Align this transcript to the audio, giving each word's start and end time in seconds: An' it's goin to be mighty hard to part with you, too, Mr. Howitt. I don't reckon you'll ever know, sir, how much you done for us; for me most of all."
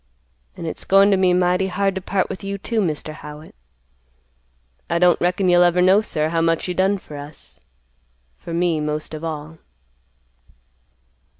An' 0.57 0.65
it's 0.65 0.83
goin 0.83 1.11
to 1.11 1.15
be 1.17 1.31
mighty 1.31 1.67
hard 1.67 1.93
to 1.93 2.01
part 2.01 2.27
with 2.27 2.43
you, 2.43 2.57
too, 2.57 2.79
Mr. 2.81 3.13
Howitt. 3.13 3.53
I 4.89 4.97
don't 4.97 5.21
reckon 5.21 5.47
you'll 5.47 5.61
ever 5.61 5.79
know, 5.79 6.01
sir, 6.01 6.29
how 6.29 6.41
much 6.41 6.67
you 6.67 6.73
done 6.73 6.97
for 6.97 7.17
us; 7.17 7.59
for 8.39 8.51
me 8.51 8.79
most 8.79 9.13
of 9.13 9.23
all." 9.23 9.59